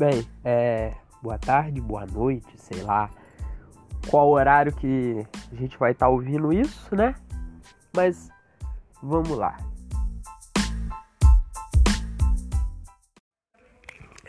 Bem, 0.00 0.26
é. 0.42 0.94
Boa 1.22 1.36
tarde, 1.36 1.78
boa 1.78 2.06
noite, 2.06 2.48
sei 2.56 2.80
lá 2.80 3.10
qual 4.08 4.30
horário 4.30 4.72
que 4.72 5.26
a 5.52 5.54
gente 5.54 5.76
vai 5.78 5.92
estar 5.92 6.06
tá 6.06 6.10
ouvindo 6.10 6.50
isso, 6.54 6.96
né? 6.96 7.14
Mas 7.94 8.30
vamos 9.02 9.36
lá. 9.36 9.58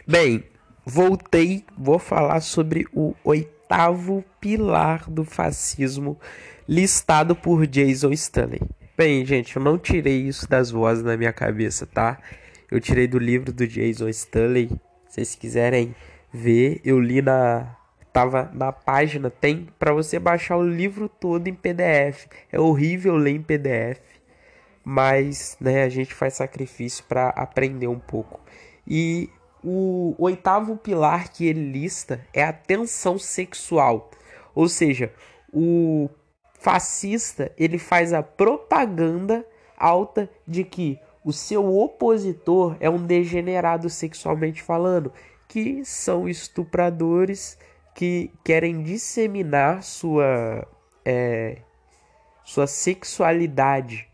Bem, 0.05 0.43
voltei, 0.85 1.63
vou 1.77 1.97
falar 1.97 2.41
sobre 2.41 2.85
o 2.93 3.15
oitavo 3.23 4.25
pilar 4.41 5.09
do 5.09 5.23
fascismo 5.23 6.19
listado 6.67 7.33
por 7.33 7.65
Jason 7.65 8.11
Stanley. 8.11 8.59
Bem, 8.97 9.25
gente, 9.25 9.55
eu 9.55 9.63
não 9.63 9.77
tirei 9.77 10.21
isso 10.21 10.49
das 10.49 10.69
vozes 10.69 11.01
na 11.01 11.15
minha 11.15 11.31
cabeça, 11.31 11.85
tá? 11.85 12.19
Eu 12.69 12.81
tirei 12.81 13.07
do 13.07 13.17
livro 13.17 13.53
do 13.53 13.65
Jason 13.65 14.09
Stanley. 14.09 14.69
Se 15.11 15.15
vocês 15.15 15.35
quiserem 15.35 15.93
ver, 16.31 16.79
eu 16.85 16.97
li 16.97 17.21
na 17.21 17.75
tava 18.13 18.49
na 18.53 18.71
página, 18.71 19.29
tem 19.29 19.67
para 19.77 19.91
você 19.91 20.17
baixar 20.17 20.55
o 20.55 20.63
livro 20.63 21.09
todo 21.09 21.49
em 21.49 21.53
PDF. 21.53 22.27
É 22.49 22.57
horrível 22.57 23.17
ler 23.17 23.31
em 23.31 23.41
PDF, 23.41 23.99
mas 24.85 25.57
né, 25.59 25.83
a 25.83 25.89
gente 25.89 26.13
faz 26.13 26.35
sacrifício 26.35 27.03
para 27.09 27.27
aprender 27.29 27.87
um 27.87 27.99
pouco. 27.99 28.39
E 28.87 29.29
o 29.61 30.15
oitavo 30.17 30.77
pilar 30.77 31.29
que 31.29 31.45
ele 31.45 31.71
lista 31.71 32.25
é 32.33 32.45
a 32.45 32.53
tensão 32.53 33.19
sexual. 33.19 34.11
Ou 34.55 34.69
seja, 34.69 35.11
o 35.51 36.09
fascista 36.53 37.51
ele 37.57 37.77
faz 37.77 38.13
a 38.13 38.23
propaganda 38.23 39.45
alta 39.77 40.29
de 40.47 40.63
que 40.63 40.97
o 41.23 41.31
seu 41.31 41.75
opositor 41.75 42.75
é 42.79 42.89
um 42.89 43.05
degenerado 43.05 43.89
sexualmente 43.89 44.61
falando, 44.61 45.11
que 45.47 45.83
são 45.85 46.27
estupradores 46.27 47.57
que 47.93 48.31
querem 48.43 48.81
disseminar 48.81 49.83
sua 49.83 50.67
é, 51.05 51.57
sua 52.43 52.67
sexualidade 52.67 54.07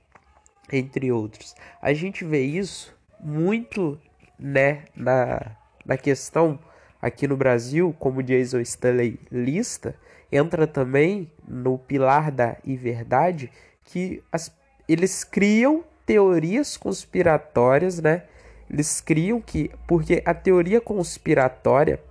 entre 0.72 1.12
outros. 1.12 1.56
A 1.82 1.94
gente 1.94 2.26
vê 2.26 2.42
isso 2.42 2.96
muito 3.20 4.00
né, 4.38 4.86
na, 4.96 5.56
na 5.86 5.98
questão 5.98 6.60
aqui 7.02 7.28
no 7.28 7.38
Brasil, 7.38 7.96
como 7.98 8.24
Jason 8.24 8.60
Stanley 8.60 9.20
lista, 9.32 9.96
entra 10.32 10.68
também 10.68 11.32
no 11.48 11.78
pilar 11.78 12.32
da 12.32 12.58
verdade 12.66 13.52
que 13.84 14.22
as, 14.32 14.54
eles 14.88 15.24
criam 15.24 15.84
teorias 16.08 16.78
conspiratórias, 16.78 18.00
né? 18.00 18.24
Eles 18.70 19.02
criam 19.02 19.40
que 19.40 19.70
porque 19.86 20.24
a 20.26 20.34
teoria 20.34 20.82
conspiratória 20.82 22.02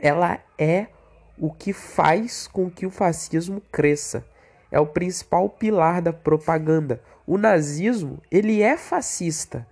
ela 0.00 0.40
é 0.58 0.88
o 1.38 1.50
que 1.50 1.72
faz 1.72 2.46
com 2.46 2.68
que 2.68 2.84
o 2.84 2.90
fascismo 2.90 3.62
cresça. 3.72 4.26
É 4.70 4.80
o 4.80 4.86
principal 4.86 5.48
pilar 5.48 6.02
da 6.02 6.12
propaganda. 6.12 7.00
O 7.26 7.38
nazismo, 7.38 8.20
ele 8.30 8.60
é 8.60 8.76
fascista, 8.76 9.66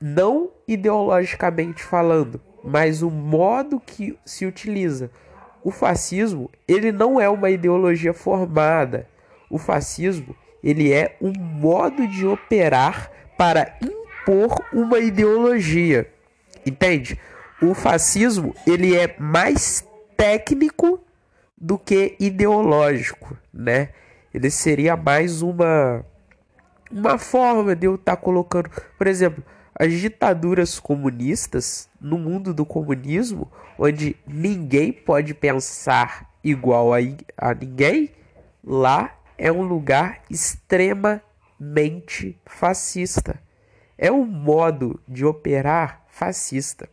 não 0.00 0.50
ideologicamente 0.68 1.82
falando, 1.82 2.40
mas 2.62 3.02
o 3.02 3.10
modo 3.10 3.80
que 3.80 4.18
se 4.24 4.44
utiliza. 4.44 5.10
O 5.62 5.70
fascismo, 5.70 6.50
ele 6.68 6.92
não 6.92 7.18
é 7.18 7.28
uma 7.28 7.48
ideologia 7.48 8.12
formada. 8.12 9.08
O 9.48 9.58
fascismo, 9.58 10.36
ele 10.64 10.90
é 10.90 11.14
um 11.20 11.32
modo 11.38 12.08
de 12.08 12.26
operar 12.26 13.10
para 13.36 13.76
impor 13.82 14.64
uma 14.72 14.98
ideologia. 14.98 16.10
Entende? 16.64 17.20
O 17.60 17.74
fascismo, 17.74 18.56
ele 18.66 18.96
é 18.96 19.14
mais 19.18 19.86
técnico 20.16 20.98
do 21.56 21.78
que 21.78 22.16
ideológico, 22.18 23.36
né? 23.52 23.90
Ele 24.32 24.50
seria 24.50 24.96
mais 24.96 25.42
uma 25.42 26.04
uma 26.90 27.18
forma 27.18 27.74
de 27.74 27.86
eu 27.86 27.96
estar 27.96 28.16
tá 28.16 28.22
colocando, 28.22 28.70
por 28.96 29.06
exemplo, 29.06 29.42
as 29.78 29.92
ditaduras 29.92 30.78
comunistas 30.78 31.88
no 32.00 32.16
mundo 32.16 32.54
do 32.54 32.64
comunismo, 32.64 33.50
onde 33.78 34.16
ninguém 34.26 34.92
pode 34.92 35.34
pensar 35.34 36.30
igual 36.42 36.94
a, 36.94 36.98
a 37.36 37.54
ninguém, 37.54 38.10
lá 38.62 39.12
é 39.38 39.50
um 39.50 39.62
lugar 39.62 40.22
extremamente 40.30 42.38
fascista. 42.46 43.40
É 43.96 44.10
um 44.10 44.24
modo 44.24 45.00
de 45.06 45.24
operar 45.24 46.04
fascista. 46.08 46.88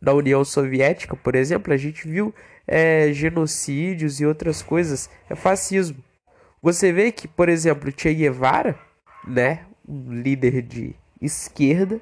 Na 0.00 0.12
União 0.12 0.44
Soviética, 0.44 1.16
por 1.16 1.34
exemplo, 1.34 1.72
a 1.72 1.76
gente 1.76 2.06
viu 2.06 2.34
é, 2.66 3.12
genocídios 3.12 4.20
e 4.20 4.26
outras 4.26 4.62
coisas. 4.62 5.08
É 5.28 5.34
fascismo. 5.34 6.02
Você 6.62 6.92
vê 6.92 7.12
que, 7.12 7.28
por 7.28 7.48
exemplo, 7.48 7.92
Che 7.96 8.12
Guevara, 8.12 8.78
né, 9.26 9.64
um 9.88 10.12
líder 10.12 10.62
de 10.62 10.94
esquerda, 11.20 12.00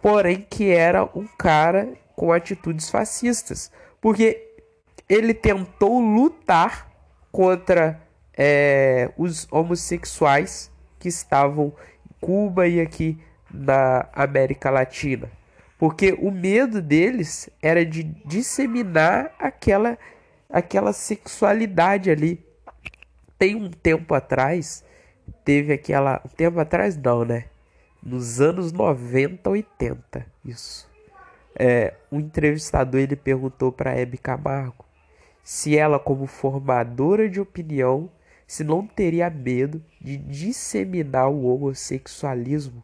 porém 0.00 0.46
que 0.48 0.70
era 0.70 1.04
um 1.04 1.26
cara 1.38 1.94
com 2.14 2.32
atitudes 2.32 2.90
fascistas, 2.90 3.70
porque 4.00 4.48
ele 5.08 5.34
tentou 5.34 6.00
lutar 6.00 6.90
contra 7.30 8.00
é, 8.44 9.12
os 9.16 9.46
homossexuais 9.52 10.68
que 10.98 11.06
estavam 11.06 11.72
em 12.04 12.14
Cuba 12.20 12.66
e 12.66 12.80
aqui 12.80 13.16
na 13.48 14.08
América 14.12 14.68
Latina, 14.68 15.30
porque 15.78 16.12
o 16.12 16.32
medo 16.32 16.82
deles 16.82 17.48
era 17.62 17.86
de 17.86 18.02
disseminar 18.02 19.32
aquela 19.38 19.96
aquela 20.50 20.92
sexualidade 20.92 22.10
ali. 22.10 22.44
Tem 23.38 23.54
um 23.54 23.70
tempo 23.70 24.12
atrás, 24.12 24.84
teve 25.44 25.72
aquela. 25.72 26.20
Um 26.24 26.28
tempo 26.28 26.58
atrás, 26.58 26.96
não, 26.96 27.24
né? 27.24 27.44
nos 28.02 28.40
anos 28.40 28.72
90, 28.72 29.48
80, 29.48 30.26
isso. 30.44 30.90
É, 31.54 31.94
um 32.10 32.18
entrevistador 32.18 33.00
ele 33.00 33.14
perguntou 33.14 33.70
para 33.70 33.96
Hebe 33.96 34.18
Camargo 34.18 34.84
se 35.44 35.76
ela, 35.76 35.98
como 35.98 36.26
formadora 36.26 37.28
de 37.28 37.40
opinião, 37.40 38.10
se 38.52 38.62
não 38.62 38.86
teria 38.86 39.30
medo 39.30 39.82
de 39.98 40.14
disseminar 40.14 41.30
o 41.30 41.46
homossexualismo 41.46 42.82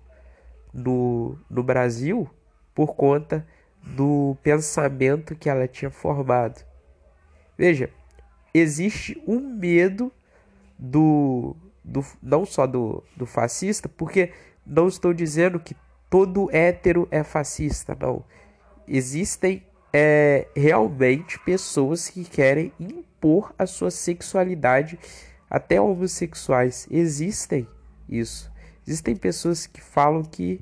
no, 0.73 1.39
no 1.51 1.63
Brasil 1.63 2.27
por 2.75 2.97
conta 2.97 3.47
do 3.83 4.35
pensamento 4.43 5.37
que 5.37 5.47
ela 5.47 5.69
tinha 5.69 5.91
formado. 5.91 6.65
Veja, 7.59 7.91
existe 8.55 9.23
um 9.27 9.41
medo 9.41 10.11
do, 10.79 11.55
do 11.85 12.03
não 12.23 12.47
só 12.47 12.67
do, 12.67 13.05
do 13.15 13.27
fascista, 13.27 13.91
porque 13.91 14.33
não 14.65 14.89
estou 14.89 15.13
dizendo 15.13 15.61
que 15.61 15.77
todo 16.09 16.49
hétero 16.51 17.07
é 17.11 17.23
fascista, 17.23 17.95
não. 18.01 18.25
Existem 18.87 19.63
é, 19.93 20.49
realmente 20.57 21.39
pessoas 21.41 22.09
que 22.09 22.25
querem 22.25 22.73
impor 22.81 23.55
a 23.59 23.67
sua 23.67 23.91
sexualidade, 23.91 24.99
até 25.49 25.81
homossexuais. 25.81 26.87
Existem 26.91 27.67
isso. 28.09 28.51
Existem 28.87 29.15
pessoas 29.15 29.67
que 29.67 29.81
falam 29.81 30.23
que 30.23 30.61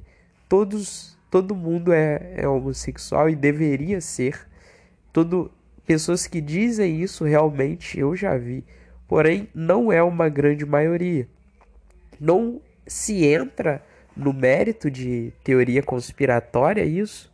todos, 0.48 1.16
todo 1.30 1.54
mundo 1.54 1.92
é, 1.92 2.34
é 2.36 2.48
homossexual 2.48 3.30
e 3.30 3.36
deveria 3.36 4.00
ser. 4.00 4.48
Todo, 5.12 5.50
pessoas 5.86 6.26
que 6.26 6.40
dizem 6.40 7.00
isso 7.00 7.24
realmente 7.24 7.98
eu 7.98 8.16
já 8.16 8.36
vi. 8.36 8.64
Porém, 9.08 9.48
não 9.54 9.92
é 9.92 10.02
uma 10.02 10.28
grande 10.28 10.66
maioria. 10.66 11.28
Não 12.18 12.60
se 12.86 13.24
entra 13.24 13.82
no 14.16 14.32
mérito 14.32 14.90
de 14.90 15.32
teoria 15.44 15.82
conspiratória 15.82 16.84
isso, 16.84 17.32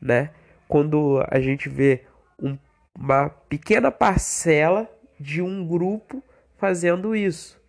né? 0.00 0.30
Quando 0.66 1.24
a 1.28 1.38
gente 1.38 1.68
vê 1.68 2.02
um, 2.40 2.56
uma 2.98 3.28
pequena 3.28 3.90
parcela 3.90 4.90
de 5.20 5.42
um 5.42 5.66
grupo 5.66 6.22
fazendo 6.62 7.16
isso. 7.16 7.60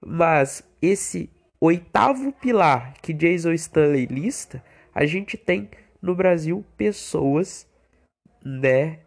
Mas 0.00 0.66
esse 0.80 1.30
oitavo 1.60 2.32
pilar 2.32 2.94
que 3.02 3.12
Jason 3.12 3.52
Stanley 3.52 4.06
lista, 4.06 4.64
a 4.94 5.04
gente 5.04 5.36
tem 5.36 5.68
no 6.00 6.14
Brasil 6.14 6.64
pessoas, 6.74 7.68
né, 8.42 9.00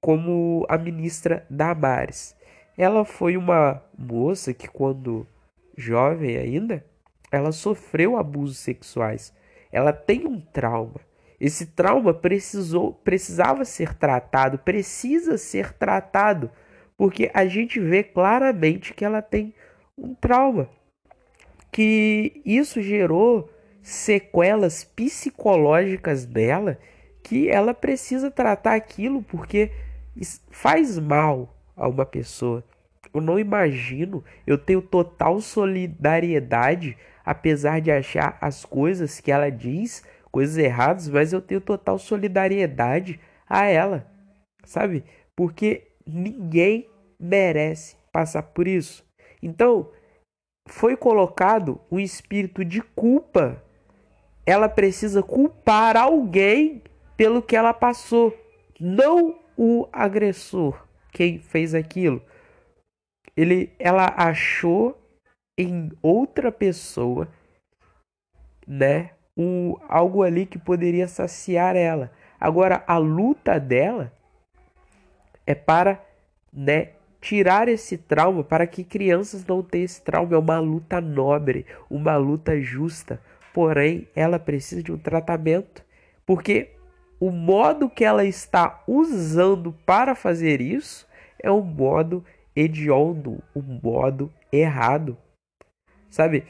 como 0.00 0.64
a 0.68 0.78
ministra 0.78 1.44
Damares. 1.50 2.36
Ela 2.76 3.04
foi 3.04 3.36
uma 3.36 3.82
moça 3.98 4.54
que 4.54 4.68
quando 4.68 5.26
jovem 5.76 6.36
ainda, 6.36 6.84
ela 7.32 7.50
sofreu 7.50 8.16
abusos 8.16 8.58
sexuais. 8.58 9.34
Ela 9.72 9.92
tem 9.92 10.24
um 10.24 10.40
trauma. 10.40 11.00
Esse 11.40 11.66
trauma 11.66 12.14
precisou, 12.14 12.92
precisava 12.92 13.64
ser 13.64 13.94
tratado, 13.94 14.56
precisa 14.56 15.36
ser 15.36 15.72
tratado, 15.72 16.48
porque 16.98 17.30
a 17.32 17.46
gente 17.46 17.78
vê 17.78 18.02
claramente 18.02 18.92
que 18.92 19.04
ela 19.04 19.22
tem 19.22 19.54
um 19.96 20.14
trauma. 20.14 20.68
Que 21.70 22.42
isso 22.44 22.82
gerou 22.82 23.48
sequelas 23.80 24.82
psicológicas 24.82 26.26
dela 26.26 26.76
que 27.22 27.48
ela 27.48 27.72
precisa 27.72 28.30
tratar 28.30 28.74
aquilo 28.74 29.22
porque 29.22 29.70
faz 30.50 30.98
mal 30.98 31.56
a 31.76 31.86
uma 31.86 32.04
pessoa. 32.04 32.64
Eu 33.14 33.20
não 33.20 33.38
imagino, 33.38 34.24
eu 34.46 34.58
tenho 34.58 34.82
total 34.82 35.40
solidariedade, 35.40 36.96
apesar 37.24 37.80
de 37.80 37.92
achar 37.92 38.36
as 38.40 38.64
coisas 38.64 39.20
que 39.20 39.30
ela 39.30 39.50
diz 39.50 40.02
coisas 40.32 40.58
erradas, 40.58 41.08
mas 41.08 41.32
eu 41.32 41.40
tenho 41.40 41.60
total 41.60 41.98
solidariedade 41.98 43.20
a 43.48 43.64
ela, 43.66 44.06
sabe? 44.64 45.04
Porque 45.34 45.87
ninguém 46.08 46.88
merece 47.20 47.96
passar 48.10 48.42
por 48.42 48.66
isso. 48.66 49.04
Então, 49.42 49.90
foi 50.66 50.96
colocado 50.96 51.80
um 51.90 51.98
espírito 51.98 52.64
de 52.64 52.80
culpa. 52.80 53.62
Ela 54.46 54.68
precisa 54.68 55.22
culpar 55.22 55.96
alguém 55.96 56.82
pelo 57.16 57.42
que 57.42 57.56
ela 57.56 57.74
passou, 57.74 58.34
não 58.80 59.38
o 59.56 59.88
agressor, 59.92 60.86
quem 61.12 61.38
fez 61.38 61.74
aquilo. 61.74 62.22
Ele, 63.36 63.72
ela 63.78 64.14
achou 64.16 64.96
em 65.58 65.90
outra 66.00 66.52
pessoa, 66.52 67.28
né, 68.66 69.10
um, 69.36 69.76
algo 69.88 70.22
ali 70.22 70.46
que 70.46 70.58
poderia 70.58 71.08
saciar 71.08 71.76
ela. 71.76 72.12
Agora 72.40 72.84
a 72.86 72.98
luta 72.98 73.58
dela 73.58 74.12
é 75.48 75.54
para, 75.54 76.04
né, 76.52 76.90
tirar 77.22 77.68
esse 77.68 77.96
trauma 77.96 78.44
para 78.44 78.66
que 78.66 78.84
crianças 78.84 79.46
não 79.46 79.62
tenham 79.62 79.86
esse 79.86 80.02
trauma. 80.02 80.34
É 80.34 80.38
uma 80.38 80.58
luta 80.58 81.00
nobre, 81.00 81.64
uma 81.88 82.18
luta 82.18 82.60
justa. 82.60 83.18
Porém, 83.54 84.06
ela 84.14 84.38
precisa 84.38 84.82
de 84.82 84.92
um 84.92 84.98
tratamento, 84.98 85.82
porque 86.26 86.72
o 87.18 87.30
modo 87.30 87.88
que 87.88 88.04
ela 88.04 88.26
está 88.26 88.84
usando 88.86 89.72
para 89.86 90.14
fazer 90.14 90.60
isso 90.60 91.08
é 91.42 91.50
um 91.50 91.62
modo 91.62 92.22
hediondo, 92.54 93.42
um 93.56 93.80
modo 93.82 94.30
errado. 94.52 95.16
Sabe? 96.10 96.44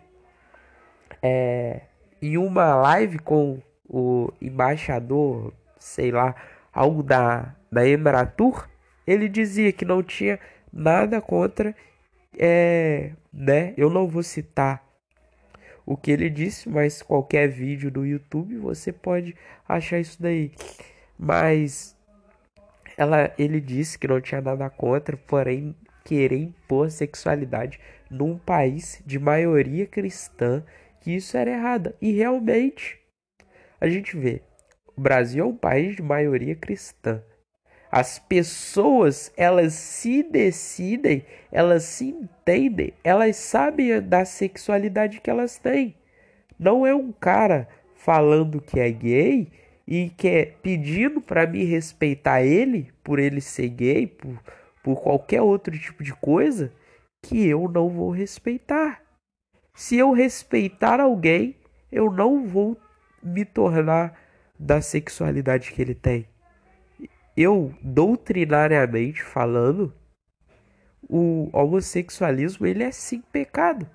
É, 1.23 1.83
em 2.21 2.37
uma 2.37 2.75
live 2.75 3.21
com 3.21 3.63
o 3.89 4.33
embaixador, 4.43 5.53
sei 5.79 6.11
lá, 6.11 6.35
algo 6.73 7.01
da, 7.01 7.55
da 7.71 7.89
Embratur, 7.89 8.69
ele 9.09 9.29
dizia 9.29 9.73
que 9.73 9.87
não 9.87 10.03
tinha 10.03 10.39
nada 10.71 11.21
contra, 11.21 11.75
é, 12.39 13.13
né? 13.33 13.73
Eu 13.77 13.89
não 13.89 14.07
vou 14.07 14.23
citar 14.23 14.87
o 15.87 15.97
que 15.97 16.11
ele 16.11 16.29
disse, 16.29 16.69
mas 16.69 17.01
qualquer 17.01 17.49
vídeo 17.49 17.91
do 17.91 18.05
YouTube 18.05 18.59
você 18.59 18.93
pode 18.93 19.35
achar 19.67 19.99
isso 19.99 20.21
daí. 20.21 20.53
Mas 21.19 21.97
ela, 22.99 23.33
ele 23.39 23.63
disse 23.63 23.99
que 23.99 24.07
não 24.07 24.21
tinha 24.21 24.43
nada 24.43 24.69
contra, 24.69 25.17
porém 25.17 25.75
querer 26.05 26.37
impor 26.37 26.91
sexualidade 26.91 27.81
num 28.11 28.37
país 28.37 29.03
de 29.07 29.19
maioria 29.19 29.87
cristã, 29.87 30.63
que 31.01 31.13
isso 31.13 31.35
era 31.35 31.51
errado. 31.51 31.95
E 32.03 32.13
realmente, 32.13 32.99
a 33.81 33.89
gente 33.89 34.15
vê, 34.19 34.43
o 34.95 35.01
Brasil 35.01 35.43
é 35.45 35.47
um 35.47 35.57
país 35.57 35.97
de 35.97 36.03
maioria 36.03 36.55
cristã. 36.55 37.23
As 37.91 38.19
pessoas, 38.19 39.33
elas 39.35 39.73
se 39.73 40.23
decidem, 40.23 41.25
elas 41.51 41.85
se 41.85 42.09
entendem, 42.09 42.93
elas 43.03 43.37
sabem 43.37 44.01
da 44.03 44.27
sexualidade 44.27 45.21
que 45.21 45.31
elas 45.31 45.57
têm. 45.57 45.95
Não 46.59 46.87
é 46.87 46.95
um 46.95 47.11
cara 47.13 47.67
falando 47.95 48.61
que 48.61 48.79
é 48.79 48.91
gay 48.91 49.49
e 49.87 50.11
que 50.11 50.29
é 50.29 50.45
pedindo 50.45 51.21
para 51.21 51.47
me 51.47 51.65
respeitar 51.65 52.43
ele 52.43 52.93
por 53.03 53.19
ele 53.19 53.41
ser 53.41 53.69
gay, 53.71 54.07
por, 54.07 54.39
por 54.83 55.03
qualquer 55.03 55.41
outro 55.41 55.79
tipo 55.79 56.05
de 56.05 56.13
coisa, 56.15 56.71
que 57.23 57.47
eu 57.47 57.69
não 57.69 57.89
vou 57.89 58.11
respeitar. 58.11 59.01
Se 59.75 59.97
eu 59.97 60.13
respeitar 60.13 61.01
alguém, 61.01 61.57
eu 61.91 62.13
não 62.13 62.45
vou 62.45 62.77
me 63.23 63.47
tornar 63.47 64.15
da 64.59 64.83
sexualidade 64.83 65.73
que 65.73 65.81
ele 65.81 65.95
tem 65.95 66.27
eu, 67.41 67.73
doutrinariamente 67.81 69.23
falando, 69.23 69.95
o 71.09 71.49
homossexualismo 71.53 72.67
ele 72.67 72.83
é 72.83 72.91
sim 72.91 73.21
pecado. 73.21 73.89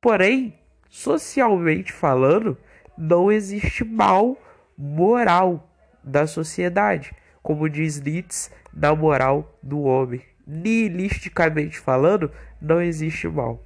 Porém, 0.00 0.58
socialmente 0.88 1.92
falando, 1.92 2.56
não 2.96 3.30
existe 3.30 3.84
mal 3.84 4.38
moral 4.76 5.70
da 6.02 6.26
sociedade, 6.26 7.14
como 7.42 7.68
diz 7.68 8.00
Nietzsche, 8.00 8.50
na 8.72 8.94
moral 8.94 9.58
do 9.62 9.82
homem. 9.82 10.22
Nihilisticamente 10.46 11.78
falando, 11.78 12.32
não 12.58 12.80
existe 12.80 13.28
mal. 13.28 13.62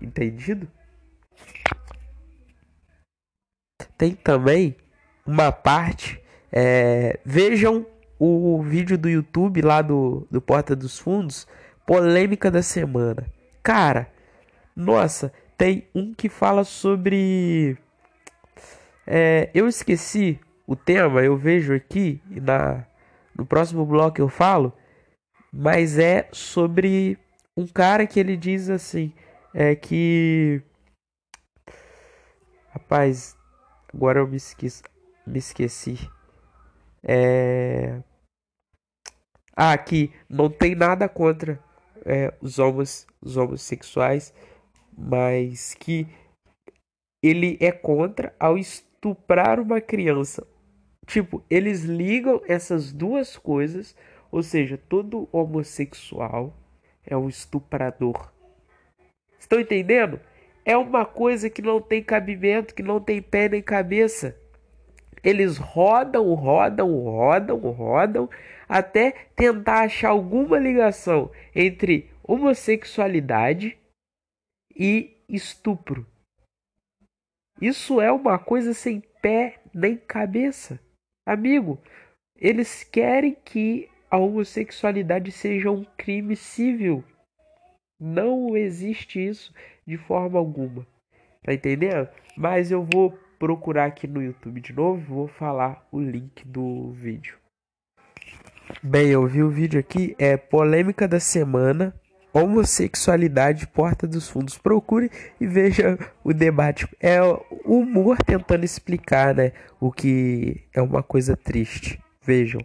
Entendido? 0.00 0.68
Tem 3.98 4.14
também 4.14 4.76
uma 5.26 5.50
parte. 5.50 6.22
É, 6.52 7.18
vejam 7.24 7.84
o 8.24 8.62
vídeo 8.62 8.96
do 8.96 9.08
YouTube 9.08 9.62
lá 9.62 9.82
do, 9.82 10.26
do 10.30 10.40
Porta 10.40 10.74
dos 10.74 10.98
Fundos, 10.98 11.46
polêmica 11.86 12.50
da 12.50 12.62
semana. 12.62 13.26
Cara, 13.62 14.08
nossa, 14.76 15.32
tem 15.56 15.88
um 15.94 16.14
que 16.14 16.28
fala 16.28 16.64
sobre. 16.64 17.76
É, 19.06 19.50
eu 19.54 19.68
esqueci 19.68 20.40
o 20.66 20.74
tema, 20.74 21.22
eu 21.22 21.36
vejo 21.36 21.74
aqui 21.74 22.22
na 22.30 22.86
no 23.36 23.44
próximo 23.44 23.84
bloco 23.84 24.20
eu 24.20 24.28
falo, 24.28 24.72
mas 25.52 25.98
é 25.98 26.28
sobre 26.32 27.18
um 27.56 27.66
cara 27.66 28.06
que 28.06 28.20
ele 28.20 28.36
diz 28.36 28.70
assim, 28.70 29.12
é 29.52 29.74
que 29.74 30.62
rapaz, 32.70 33.36
agora 33.92 34.20
eu 34.20 34.26
me 34.26 34.36
esqueci, 34.36 34.82
me 35.26 35.38
esqueci. 35.38 35.98
É... 37.02 38.00
Ah, 39.56 39.76
que 39.78 40.12
não 40.28 40.50
tem 40.50 40.74
nada 40.74 41.08
contra 41.08 41.62
é, 42.04 42.32
os, 42.40 42.58
homos, 42.58 43.06
os 43.20 43.36
homossexuais, 43.36 44.34
mas 44.96 45.74
que 45.74 46.06
ele 47.22 47.56
é 47.60 47.72
contra 47.72 48.34
ao 48.38 48.58
estuprar 48.58 49.60
uma 49.60 49.80
criança. 49.80 50.46
Tipo, 51.06 51.42
eles 51.48 51.82
ligam 51.82 52.42
essas 52.46 52.92
duas 52.92 53.36
coisas, 53.36 53.94
ou 54.30 54.42
seja, 54.42 54.76
todo 54.76 55.28
homossexual 55.30 56.56
é 57.04 57.16
um 57.16 57.28
estuprador. 57.28 58.32
Estão 59.38 59.60
entendendo? 59.60 60.20
É 60.64 60.76
uma 60.76 61.04
coisa 61.04 61.50
que 61.50 61.60
não 61.60 61.80
tem 61.80 62.02
cabimento, 62.02 62.74
que 62.74 62.82
não 62.82 62.98
tem 62.98 63.20
pé 63.20 63.48
nem 63.48 63.62
cabeça. 63.62 64.34
Eles 65.24 65.56
rodam, 65.56 66.34
rodam, 66.34 66.90
rodam, 67.02 67.58
rodam 67.58 68.30
até 68.68 69.12
tentar 69.34 69.84
achar 69.84 70.10
alguma 70.10 70.58
ligação 70.58 71.30
entre 71.54 72.10
homossexualidade 72.22 73.78
e 74.76 75.16
estupro. 75.28 76.06
Isso 77.60 78.00
é 78.00 78.12
uma 78.12 78.38
coisa 78.38 78.74
sem 78.74 79.00
pé 79.22 79.60
nem 79.72 79.96
cabeça. 79.96 80.78
Amigo, 81.26 81.80
eles 82.36 82.84
querem 82.84 83.34
que 83.34 83.88
a 84.10 84.18
homossexualidade 84.18 85.32
seja 85.32 85.70
um 85.70 85.84
crime 85.96 86.36
civil. 86.36 87.02
Não 87.98 88.56
existe 88.56 89.24
isso 89.24 89.54
de 89.86 89.96
forma 89.96 90.38
alguma. 90.38 90.86
Tá 91.42 91.54
entendendo? 91.54 92.08
Mas 92.36 92.70
eu 92.70 92.84
vou 92.84 93.18
procurar 93.38 93.86
aqui 93.86 94.06
no 94.06 94.22
YouTube 94.22 94.60
de 94.60 94.72
novo, 94.72 95.00
vou 95.06 95.28
falar 95.28 95.86
o 95.90 96.00
link 96.00 96.46
do 96.46 96.92
vídeo. 96.92 97.36
Bem, 98.82 99.08
eu 99.08 99.26
vi 99.26 99.42
o 99.42 99.50
vídeo 99.50 99.78
aqui, 99.78 100.14
é 100.18 100.36
polêmica 100.36 101.06
da 101.06 101.20
semana, 101.20 101.94
homossexualidade 102.32 103.66
porta 103.68 104.06
dos 104.06 104.28
fundos. 104.28 104.58
Procure 104.58 105.10
e 105.40 105.46
veja 105.46 105.98
o 106.22 106.32
debate. 106.32 106.88
É 107.00 107.22
o 107.22 107.42
humor 107.64 108.18
tentando 108.18 108.64
explicar, 108.64 109.34
né, 109.34 109.52
o 109.80 109.92
que 109.92 110.64
é 110.72 110.82
uma 110.82 111.02
coisa 111.02 111.36
triste. 111.36 112.00
Vejam. 112.22 112.60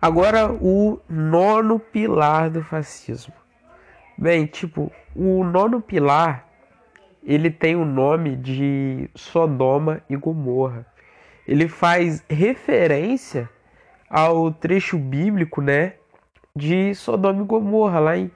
Agora 0.00 0.52
o 0.52 1.00
nono 1.08 1.80
pilar 1.80 2.50
do 2.50 2.62
fascismo. 2.62 3.34
Bem, 4.18 4.46
tipo, 4.46 4.90
o 5.14 5.44
nono 5.44 5.80
pilar 5.80 6.48
ele 7.22 7.50
tem 7.50 7.76
o 7.76 7.84
nome 7.84 8.34
de 8.34 9.08
Sodoma 9.14 10.02
e 10.10 10.16
Gomorra. 10.16 10.84
Ele 11.46 11.68
faz 11.68 12.24
referência 12.28 13.48
ao 14.10 14.50
trecho 14.50 14.98
bíblico, 14.98 15.60
né, 15.60 15.94
de 16.56 16.94
Sodoma 16.96 17.42
e 17.42 17.46
Gomorra, 17.46 18.00
lá 18.00 18.16
em, 18.16 18.30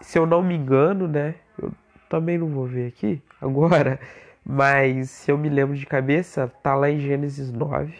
se 0.00 0.18
eu 0.18 0.24
não 0.26 0.42
me 0.42 0.54
engano, 0.54 1.08
né, 1.08 1.34
eu 1.60 1.72
também 2.08 2.38
não 2.38 2.48
vou 2.48 2.66
ver 2.66 2.88
aqui 2.88 3.20
agora, 3.40 3.98
mas 4.44 5.10
se 5.10 5.32
eu 5.32 5.38
me 5.38 5.48
lembro 5.48 5.74
de 5.74 5.84
cabeça, 5.84 6.46
tá 6.62 6.74
lá 6.76 6.90
em 6.90 7.00
Gênesis 7.00 7.50
9, 7.50 7.92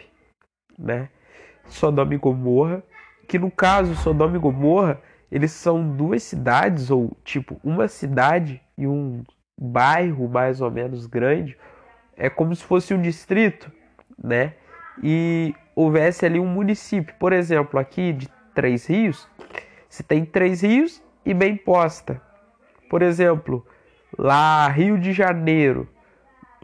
né? 0.77 1.09
Sodoma 1.67 2.13
e 2.13 2.17
Gomorra, 2.17 2.83
que 3.27 3.39
no 3.39 3.49
caso 3.49 3.95
Sodoma 3.95 4.37
e 4.37 4.39
Gomorra, 4.39 5.01
eles 5.31 5.51
são 5.51 5.95
duas 5.95 6.23
cidades 6.23 6.89
ou 6.91 7.11
tipo 7.23 7.59
uma 7.63 7.87
cidade 7.87 8.61
e 8.77 8.87
um 8.87 9.23
bairro 9.57 10.27
mais 10.27 10.61
ou 10.61 10.69
menos 10.69 11.05
grande, 11.07 11.57
é 12.17 12.29
como 12.29 12.55
se 12.55 12.63
fosse 12.63 12.93
um 12.93 13.01
distrito, 13.01 13.71
né? 14.21 14.53
E 15.03 15.53
houvesse 15.75 16.25
ali 16.25 16.39
um 16.39 16.47
município, 16.47 17.15
por 17.19 17.33
exemplo, 17.33 17.79
aqui 17.79 18.13
de 18.13 18.29
Três 18.53 18.85
Rios, 18.85 19.27
se 19.89 20.03
tem 20.03 20.25
Três 20.25 20.61
Rios 20.61 21.01
e 21.25 21.33
bem 21.33 21.57
posta. 21.57 22.21
Por 22.89 23.01
exemplo, 23.01 23.65
lá 24.17 24.67
Rio 24.69 24.97
de 24.97 25.11
Janeiro, 25.11 25.89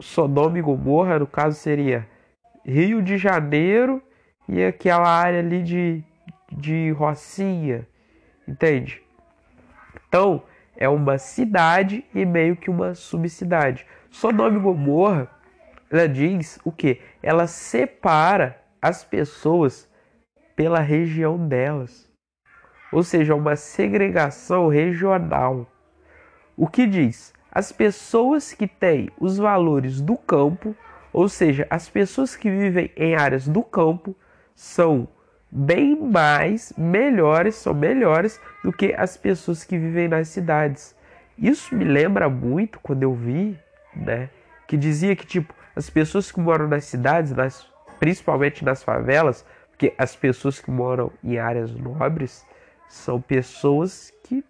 Sodoma 0.00 0.58
e 0.58 0.62
Gomorra, 0.62 1.18
no 1.18 1.26
caso 1.26 1.58
seria 1.58 2.08
Rio 2.64 3.02
de 3.02 3.18
Janeiro 3.18 4.02
e 4.48 4.62
aquela 4.64 5.08
área 5.08 5.40
ali 5.40 5.62
de, 5.62 6.04
de 6.50 6.90
Rocinha, 6.92 7.86
entende? 8.46 9.02
Então, 10.08 10.42
é 10.76 10.88
uma 10.88 11.18
cidade 11.18 12.04
e 12.14 12.24
meio 12.24 12.56
que 12.56 12.70
uma 12.70 12.94
subcidade. 12.94 13.86
Sodoma 14.10 14.56
e 14.56 14.60
Gomorra, 14.60 15.30
ela 15.90 16.08
diz 16.08 16.58
o 16.64 16.72
que? 16.72 17.00
Ela 17.22 17.46
separa 17.46 18.60
as 18.80 19.04
pessoas 19.04 19.88
pela 20.56 20.80
região 20.80 21.48
delas. 21.48 22.10
Ou 22.92 23.02
seja, 23.02 23.34
uma 23.34 23.56
segregação 23.56 24.68
regional. 24.68 25.66
O 26.56 26.66
que 26.66 26.86
diz? 26.86 27.32
As 27.50 27.72
pessoas 27.72 28.52
que 28.52 28.66
têm 28.66 29.10
os 29.18 29.38
valores 29.38 30.00
do 30.00 30.16
campo, 30.16 30.74
ou 31.12 31.28
seja, 31.28 31.66
as 31.70 31.88
pessoas 31.88 32.36
que 32.36 32.50
vivem 32.50 32.90
em 32.96 33.14
áreas 33.14 33.46
do 33.46 33.62
campo, 33.62 34.16
são 34.54 35.08
bem 35.54 35.94
mais 36.00 36.72
melhores, 36.78 37.56
são 37.56 37.74
melhores 37.74 38.40
do 38.64 38.72
que 38.72 38.94
as 38.96 39.18
pessoas 39.18 39.62
que 39.62 39.76
vivem 39.76 40.08
nas 40.08 40.28
cidades. 40.28 40.96
Isso 41.36 41.74
me 41.74 41.84
lembra 41.84 42.26
muito 42.30 42.80
quando 42.80 43.02
eu 43.02 43.12
vi, 43.12 43.58
né, 43.94 44.30
que 44.66 44.78
dizia 44.78 45.14
que 45.14 45.26
tipo 45.26 45.54
as 45.76 45.90
pessoas 45.90 46.32
que 46.32 46.40
moram 46.40 46.66
nas 46.68 46.86
cidades, 46.86 47.32
nas, 47.32 47.66
principalmente 48.00 48.64
nas 48.64 48.82
favelas, 48.82 49.44
porque 49.68 49.92
as 49.98 50.16
pessoas 50.16 50.58
que 50.58 50.70
moram 50.70 51.12
em 51.22 51.38
áreas 51.38 51.70
nobres 51.72 52.46
são 52.88 53.20
pessoas 53.20 54.10
que 54.24 54.42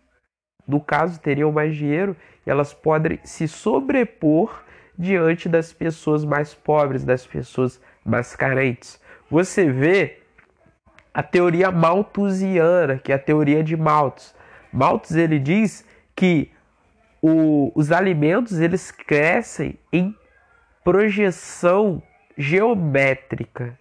no 0.66 0.80
caso 0.80 1.20
teriam 1.20 1.50
mais 1.50 1.74
dinheiro 1.74 2.16
e 2.46 2.50
elas 2.50 2.72
podem 2.72 3.18
se 3.24 3.48
sobrepor 3.48 4.62
diante 4.96 5.48
das 5.48 5.72
pessoas 5.72 6.24
mais 6.24 6.54
pobres, 6.54 7.04
das 7.04 7.26
pessoas 7.26 7.80
mais 8.04 8.36
carentes. 8.36 9.00
Você 9.28 9.70
vê 9.70 10.21
a 11.14 11.22
teoria 11.22 11.70
malthusiana, 11.70 12.98
que 12.98 13.12
é 13.12 13.14
a 13.14 13.18
teoria 13.18 13.62
de 13.62 13.76
Malthus. 13.76 14.34
Malthus 14.72 15.12
ele 15.12 15.38
diz 15.38 15.84
que 16.16 16.50
o, 17.20 17.70
os 17.74 17.92
alimentos 17.92 18.58
eles 18.58 18.90
crescem 18.90 19.78
em 19.92 20.16
projeção 20.82 22.02
geométrica. 22.36 23.78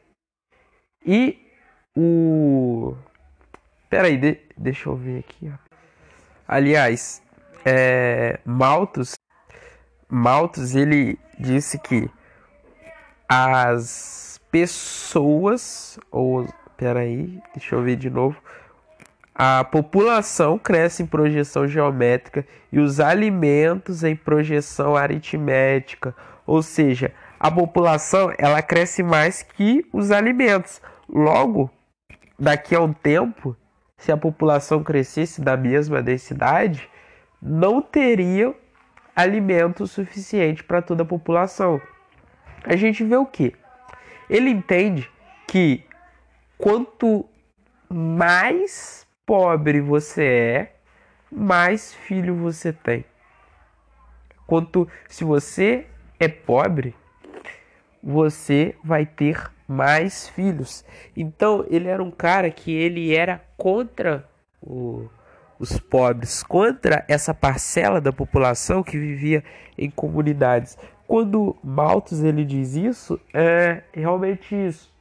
E 1.05 1.39
o. 1.95 2.95
Peraí, 3.89 4.17
de, 4.17 4.39
deixa 4.57 4.89
eu 4.89 4.95
ver 4.95 5.19
aqui. 5.19 5.51
Ó. 5.51 5.71
Aliás, 6.47 7.21
é, 7.65 8.39
Malthus, 8.45 9.13
Malthus 10.09 10.75
ele 10.75 11.17
disse 11.39 11.79
que 11.79 12.09
as 13.27 14.39
pessoas 14.51 15.97
ou 16.11 16.45
Peraí, 16.81 17.39
deixa 17.53 17.75
eu 17.75 17.83
ver 17.83 17.95
de 17.95 18.09
novo. 18.09 18.41
A 19.35 19.63
população 19.63 20.57
cresce 20.57 21.03
em 21.03 21.05
projeção 21.05 21.67
geométrica 21.67 22.43
e 22.71 22.79
os 22.79 22.99
alimentos 22.99 24.03
em 24.03 24.15
projeção 24.15 24.95
aritmética, 24.95 26.15
ou 26.43 26.63
seja, 26.63 27.13
a 27.39 27.51
população 27.51 28.33
ela 28.35 28.63
cresce 28.63 29.03
mais 29.03 29.43
que 29.43 29.85
os 29.93 30.09
alimentos. 30.09 30.81
Logo, 31.07 31.69
daqui 32.37 32.73
a 32.73 32.81
um 32.81 32.93
tempo, 32.93 33.55
se 33.95 34.11
a 34.11 34.17
população 34.17 34.83
crescesse 34.83 35.39
da 35.39 35.55
mesma 35.55 36.01
densidade, 36.01 36.89
não 37.39 37.79
teria 37.79 38.55
alimento 39.15 39.85
suficiente 39.85 40.63
para 40.63 40.81
toda 40.81 41.03
a 41.03 41.05
população. 41.05 41.79
A 42.63 42.75
gente 42.75 43.03
vê 43.03 43.17
o 43.17 43.25
que? 43.27 43.53
Ele 44.27 44.49
entende 44.49 45.07
que 45.47 45.85
quanto 46.61 47.25
mais 47.89 49.07
pobre 49.25 49.81
você 49.81 50.23
é, 50.23 50.75
mais 51.31 51.91
filho 51.91 52.35
você 52.35 52.71
tem. 52.71 53.03
Quanto 54.45 54.87
se 55.09 55.23
você 55.23 55.87
é 56.19 56.27
pobre, 56.27 56.93
você 58.03 58.75
vai 58.83 59.07
ter 59.07 59.51
mais 59.67 60.29
filhos. 60.29 60.85
Então 61.17 61.65
ele 61.67 61.87
era 61.87 62.03
um 62.03 62.11
cara 62.11 62.51
que 62.51 62.71
ele 62.71 63.15
era 63.15 63.43
contra 63.57 64.29
o, 64.61 65.09
os 65.57 65.79
pobres, 65.79 66.43
contra 66.43 67.03
essa 67.07 67.33
parcela 67.33 67.99
da 67.99 68.13
população 68.13 68.83
que 68.83 68.99
vivia 68.99 69.43
em 69.75 69.89
comunidades. 69.89 70.77
Quando 71.07 71.57
Malthus 71.63 72.23
ele 72.23 72.45
diz 72.45 72.75
isso, 72.75 73.19
é 73.33 73.81
realmente 73.93 74.53
isso 74.53 74.91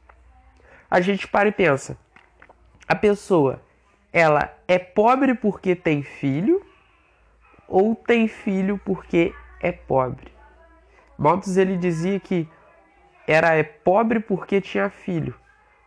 a 0.91 0.99
gente 0.99 1.25
para 1.25 1.47
e 1.47 1.51
pensa: 1.53 1.97
a 2.85 2.93
pessoa 2.93 3.61
ela 4.11 4.53
é 4.67 4.77
pobre 4.77 5.33
porque 5.33 5.73
tem 5.73 6.03
filho 6.03 6.61
ou 7.65 7.95
tem 7.95 8.27
filho 8.27 8.77
porque 8.83 9.33
é 9.61 9.71
pobre? 9.71 10.33
Malthus 11.17 11.55
ele 11.55 11.77
dizia 11.77 12.19
que 12.19 12.47
era 13.25 13.55
é 13.55 13.63
pobre 13.63 14.19
porque 14.19 14.59
tinha 14.59 14.89
filho, 14.89 15.33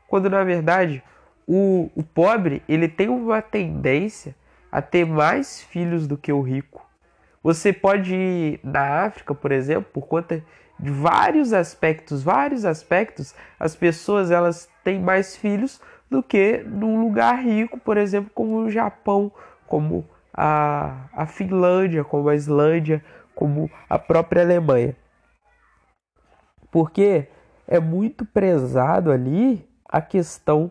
quando 0.09 0.31
na 0.31 0.43
verdade 0.43 1.03
o, 1.47 1.91
o 1.95 2.03
pobre 2.03 2.63
ele 2.67 2.89
tem 2.89 3.09
uma 3.09 3.43
tendência 3.43 4.35
a 4.73 4.81
ter 4.81 5.05
mais 5.05 5.63
filhos 5.63 6.07
do 6.07 6.17
que 6.17 6.33
o 6.33 6.41
rico. 6.41 6.85
Você 7.43 7.75
pode 7.75 8.15
ir 8.15 8.61
na 8.65 9.05
África, 9.05 9.35
por 9.35 9.53
exemplo, 9.53 9.91
por 9.93 10.07
conta 10.07 10.43
de 10.79 10.91
vários 10.91 11.53
aspectos, 11.53 12.23
vários 12.23 12.65
aspectos, 12.65 13.35
as 13.59 13.75
pessoas 13.77 14.31
elas 14.31 14.69
têm 14.83 15.01
mais 15.01 15.37
filhos 15.37 15.81
do 16.11 16.23
que 16.23 16.59
num 16.67 17.01
lugar 17.01 17.43
rico, 17.43 17.79
por 17.79 17.97
exemplo, 17.97 18.31
como 18.35 18.59
o 18.59 18.71
Japão, 18.71 19.33
como 19.67 20.07
a, 20.33 21.09
a 21.13 21.27
Finlândia, 21.27 22.05
como 22.05 22.29
a 22.29 22.35
Islândia, 22.35 23.05
como 23.35 23.71
a 23.89 23.99
própria 23.99 24.43
Alemanha. 24.43 24.97
Porque 26.71 27.29
é 27.67 27.79
muito 27.81 28.27
prezado 28.27 29.11
ali 29.11 29.67
a 29.89 30.01
questão 30.01 30.71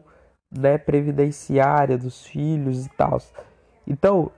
né, 0.52 0.78
previdenciária 0.78 1.98
dos 1.98 2.26
filhos 2.26 2.86
e 2.86 2.90
tal. 2.90 3.22
Então, 3.88 4.32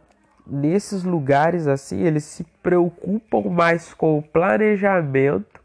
nesses 0.46 1.04
lugares 1.04 1.68
assim, 1.68 2.02
eles 2.02 2.24
se 2.24 2.44
preocupam 2.62 3.50
mais 3.50 3.94
com 3.94 4.18
o 4.18 4.22
planejamento 4.22 5.62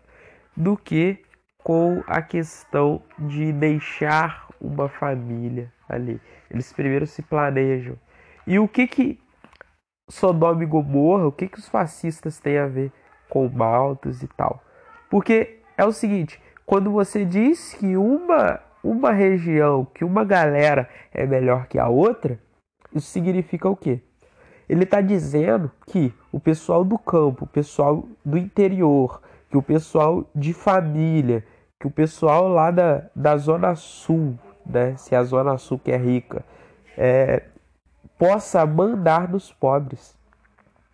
do 0.57 0.77
que 0.77 1.19
com 1.63 2.03
a 2.07 2.23
questão 2.23 3.03
de 3.19 3.53
deixar 3.53 4.49
uma 4.61 4.89
família 4.89 5.73
ali. 5.89 6.21
Eles 6.51 6.73
primeiro 6.73 7.07
se 7.07 7.23
planejam. 7.23 7.97
E 8.47 8.59
o 8.59 8.67
que 8.67 8.87
que 8.87 9.21
Sodoma 10.09 10.63
e 10.63 10.67
Gomorra, 10.67 11.27
o 11.27 11.33
que 11.33 11.49
que 11.49 11.59
os 11.59 11.69
fascistas 11.69 12.39
têm 12.39 12.59
a 12.59 12.67
ver 12.67 12.93
com 13.29 13.49
Maltos 13.49 14.23
e 14.23 14.29
tal? 14.29 14.63
Porque 15.09 15.61
é 15.77 15.85
o 15.85 15.93
seguinte, 15.93 16.43
quando 16.67 16.91
você 16.91 17.25
diz 17.25 17.75
que 17.75 17.97
uma 17.97 18.61
uma 18.83 19.13
região, 19.13 19.85
que 19.85 20.05
uma 20.05 20.25
galera 20.25 20.89
é 21.13 21.27
melhor 21.27 21.67
que 21.67 21.79
a 21.79 21.89
outra, 21.89 22.41
isso 22.95 23.09
significa 23.09 23.69
o 23.69 23.77
quê? 23.77 24.01
Ele 24.71 24.85
está 24.85 25.01
dizendo 25.01 25.69
que 25.85 26.15
o 26.31 26.39
pessoal 26.39 26.85
do 26.85 26.97
campo, 26.97 27.45
o 27.45 27.49
pessoal 27.49 28.05
do 28.25 28.39
interior, 28.39 29.21
que 29.51 29.57
o 29.57 29.63
pessoal 29.63 30.25
de 30.33 30.53
família, 30.53 31.45
que 31.81 31.89
o 31.89 31.91
pessoal 31.91 32.47
lá 32.47 32.71
da, 32.71 33.03
da 33.13 33.37
Zona 33.37 33.75
Sul, 33.75 34.39
né, 34.65 34.95
se 34.97 35.13
a 35.17 35.25
Zona 35.25 35.59
Sul 35.59 35.77
que 35.77 35.91
é 35.91 35.97
rica, 35.97 36.45
é, 36.97 37.43
possa 38.17 38.65
mandar 38.65 39.29
nos 39.29 39.53
pobres. 39.53 40.17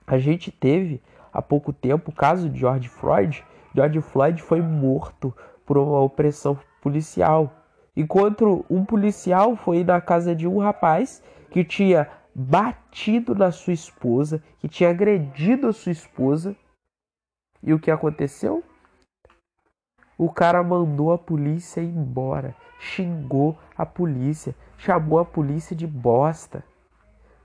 A 0.07 0.17
gente 0.17 0.51
teve 0.51 1.03
há 1.31 1.43
pouco 1.43 1.71
tempo 1.71 2.11
o 2.11 2.15
caso 2.15 2.49
de 2.49 2.61
George 2.61 2.89
Floyd. 2.89 3.45
George 3.75 4.01
Floyd 4.01 4.41
foi 4.41 4.63
morto 4.63 5.37
por 5.67 5.77
uma 5.77 6.01
opressão 6.01 6.59
policial. 6.81 7.53
Enquanto 7.95 8.65
um 8.71 8.87
policial 8.87 9.55
foi 9.55 9.85
na 9.85 10.01
casa 10.01 10.35
de 10.35 10.49
um 10.49 10.57
rapaz 10.57 11.23
que 11.51 11.63
tinha 11.63 12.09
batido 12.39 13.35
na 13.35 13.51
sua 13.51 13.73
esposa, 13.73 14.43
que 14.59 14.69
tinha 14.69 14.91
agredido 14.91 15.69
a 15.69 15.73
sua 15.73 15.91
esposa. 15.91 16.55
E 17.63 17.73
o 17.73 17.79
que 17.79 17.91
aconteceu? 17.91 18.63
O 20.19 20.31
cara 20.31 20.63
mandou 20.63 21.13
a 21.13 21.19
polícia 21.19 21.81
embora, 21.81 22.55
xingou 22.79 23.59
a 23.75 23.87
polícia, 23.87 24.55
chamou 24.77 25.19
a 25.19 25.25
polícia 25.25 25.75
de 25.75 25.87
bosta. 25.87 26.63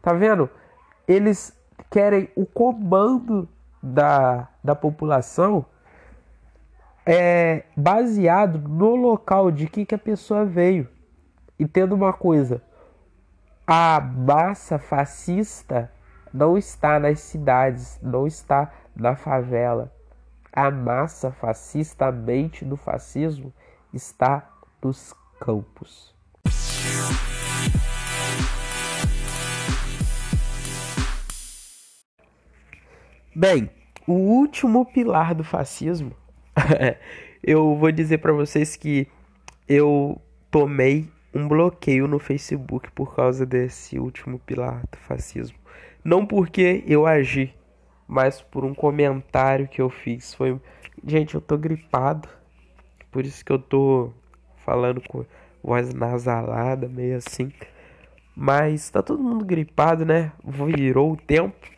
Tá 0.01 0.11
vendo? 0.11 0.49
Eles 1.07 1.57
querem 1.89 2.29
o 2.35 2.45
comando 2.45 3.47
da, 3.81 4.49
da 4.61 4.75
população 4.75 5.65
é 7.05 7.63
baseado 7.77 8.59
no 8.59 8.95
local 8.95 9.51
de 9.51 9.67
que, 9.67 9.85
que 9.85 9.95
a 9.95 9.97
pessoa 9.97 10.43
veio. 10.43 10.87
E 11.57 11.65
tendo 11.65 11.95
uma 11.95 12.11
coisa, 12.11 12.61
a 13.65 14.01
massa 14.01 14.79
fascista 14.79 15.91
não 16.33 16.57
está 16.57 16.99
nas 16.99 17.19
cidades, 17.19 17.99
não 18.01 18.25
está 18.25 18.71
na 18.95 19.15
favela. 19.15 19.93
A 20.51 20.69
massa 20.69 21.31
fascista, 21.31 22.07
a 22.07 22.11
mente 22.11 22.65
do 22.65 22.75
fascismo 22.75 23.53
está 23.93 24.49
nos 24.83 25.13
campos. 25.39 26.13
Bem, 33.33 33.69
o 34.05 34.13
último 34.13 34.85
pilar 34.85 35.33
do 35.33 35.43
fascismo, 35.43 36.13
eu 37.41 37.75
vou 37.77 37.91
dizer 37.91 38.17
para 38.17 38.33
vocês 38.33 38.75
que 38.75 39.07
eu 39.69 40.21
tomei 40.49 41.09
um 41.33 41.47
bloqueio 41.47 42.07
no 42.07 42.19
Facebook 42.19 42.91
por 42.91 43.15
causa 43.15 43.45
desse 43.45 43.97
último 43.99 44.39
pilar 44.39 44.83
do 44.91 44.97
fascismo. 44.97 45.57
Não 46.03 46.25
porque 46.25 46.83
eu 46.87 47.05
agi, 47.05 47.53
mas 48.07 48.41
por 48.41 48.65
um 48.65 48.73
comentário 48.73 49.67
que 49.67 49.81
eu 49.81 49.89
fiz. 49.89 50.33
Foi, 50.33 50.59
gente, 51.05 51.35
eu 51.35 51.41
tô 51.41 51.57
gripado, 51.57 52.27
por 53.11 53.25
isso 53.25 53.43
que 53.45 53.51
eu 53.51 53.59
tô 53.59 54.11
falando 54.57 55.01
com 55.07 55.25
voz 55.63 55.93
nasalada, 55.93 56.87
meio 56.87 57.17
assim. 57.17 57.51
Mas 58.35 58.89
tá 58.89 59.01
todo 59.01 59.23
mundo 59.23 59.45
gripado, 59.45 60.05
né? 60.05 60.31
Virou 60.43 61.13
o 61.13 61.17
tempo. 61.17 61.69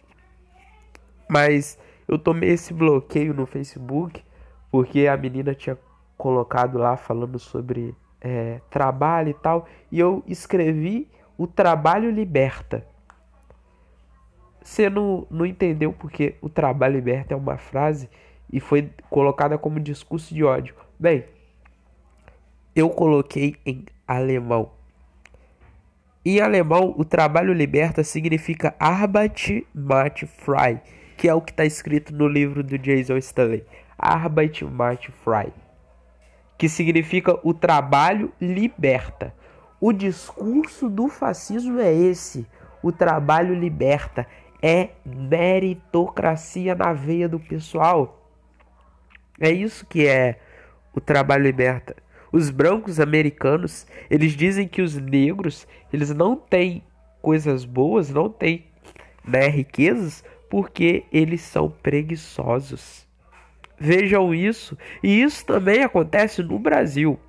Mas 1.29 1.77
eu 2.07 2.17
tomei 2.17 2.51
esse 2.51 2.74
bloqueio 2.74 3.33
no 3.33 3.45
Facebook 3.45 4.24
porque 4.72 5.07
a 5.07 5.17
menina 5.17 5.53
tinha 5.53 5.77
colocado 6.17 6.77
lá 6.77 6.95
falando 6.95 7.38
sobre 7.38 7.95
é, 8.24 8.62
trabalho 8.70 9.30
e 9.30 9.34
tal. 9.34 9.68
E 9.92 10.00
eu 10.00 10.24
escrevi: 10.27 11.10
O 11.38 11.46
trabalho 11.46 12.10
liberta. 12.10 12.86
Você 14.63 14.89
não, 14.89 15.27
não 15.30 15.46
entendeu 15.46 15.92
porque 15.92 16.36
o 16.42 16.48
trabalho 16.48 16.96
liberta 16.96 17.34
é 17.34 17.38
uma 17.38 17.58
frase 17.58 18.10
e 18.51 18.62
foi 18.62 18.89
colocada 19.10 19.58
como 19.58 19.80
discurso 19.80 20.34
de 20.34 20.44
ódio. 20.44 20.74
Bem, 20.98 21.25
eu 22.74 22.89
coloquei 22.89 23.58
em 23.65 23.84
alemão. 24.08 24.72
Em 26.25 26.39
alemão, 26.39 26.96
o 26.98 27.03
trabalho 27.03 27.51
liberta 27.51 28.06
significa 28.06 28.74
Arbeit 28.80 29.68
macht 29.74 30.25
frei 30.25 30.80
que 31.24 31.30
é 31.30 31.34
o 31.34 31.42
que 31.42 31.51
está 31.51 31.63
escrito 31.63 32.13
no 32.13 32.27
livro 32.27 32.63
do 32.63 32.77
Jason 32.77 33.18
Stanley, 33.18 33.63
Arbeit 33.98 34.65
macht 34.65 35.10
frei, 35.24 35.53
que 36.63 36.70
significa 36.70 37.38
o 37.43 37.53
trabalho 37.53 38.32
liberta. 38.39 39.36
O 39.82 39.91
discurso 39.91 40.89
do 40.89 41.10
fascismo 41.10 41.77
é 41.82 41.93
esse: 41.93 42.48
o 42.82 42.89
trabalho 42.89 43.53
liberta, 43.53 44.25
é 44.62 44.91
meritocracia 45.05 46.73
na 46.73 46.93
veia 46.93 47.28
do 47.28 47.38
pessoal. 47.38 48.32
É 49.38 49.52
isso 49.52 49.86
que 49.86 50.08
é 50.08 50.39
o 50.93 51.02
trabalho 51.02 51.43
liberta. 51.43 51.97
Os 52.32 52.49
brancos 52.49 52.97
americanos, 52.97 53.86
eles 54.10 54.32
dizem 54.32 54.65
que 54.65 54.82
os 54.82 54.95
negros, 54.95 55.67
eles 55.91 56.12
não 56.15 56.34
têm 56.34 56.82
coisas 57.21 57.65
boas, 57.65 58.10
não 58.10 58.30
têm 58.30 58.67
né, 59.28 59.49
riquezas, 59.49 60.23
porque 60.49 61.04
eles 61.12 61.41
são 61.41 61.69
preguiçosos. 61.69 63.06
Vejam 63.86 64.34
isso, 64.34 64.78
e 65.04 65.22
isso 65.22 65.46
também 65.46 65.84
acontece 65.84 66.41
no 66.41 66.58
Brasil. 66.58 67.19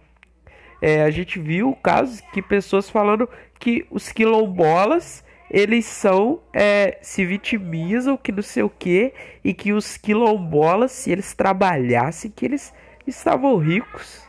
É, 0.80 1.02
a 1.02 1.10
gente 1.10 1.40
viu 1.40 1.74
casos 1.82 2.20
que 2.32 2.40
pessoas 2.40 2.88
falando 2.88 3.28
que 3.58 3.84
os 3.90 4.12
quilombolas 4.12 5.24
eles 5.50 5.84
são 5.84 6.40
é, 6.52 6.96
se 7.02 7.24
vitimizam 7.24 8.16
que 8.16 8.30
não 8.30 8.42
sei 8.42 8.62
o 8.62 8.70
que 8.70 9.12
e 9.42 9.52
que 9.52 9.72
os 9.72 9.96
quilombolas 9.96 10.92
se 10.92 11.10
eles 11.10 11.34
trabalhassem 11.34 12.30
que 12.30 12.44
eles 12.44 12.72
estavam 13.06 13.56
ricos 13.56 14.22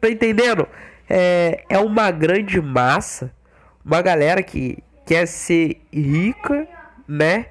tá 0.00 0.08
entendendo 0.08 0.68
é, 1.08 1.64
é 1.68 1.78
uma 1.78 2.10
grande 2.10 2.60
massa 2.60 3.32
uma 3.84 4.02
galera 4.02 4.42
que 4.42 4.78
quer 5.04 5.26
ser 5.26 5.80
rica 5.92 6.68
né? 7.08 7.46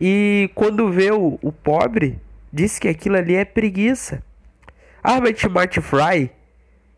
E 0.00 0.50
quando 0.54 0.92
vê 0.92 1.10
o, 1.10 1.38
o 1.42 1.50
pobre, 1.50 2.20
diz 2.52 2.78
que 2.78 2.88
aquilo 2.88 3.16
ali 3.16 3.34
é 3.34 3.44
preguiça. 3.44 4.22
A 5.02 5.12
Arbeit 5.14 5.48
Martin 5.48 5.80
Fry, 5.80 6.30